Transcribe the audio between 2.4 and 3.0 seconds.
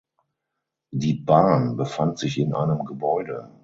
einem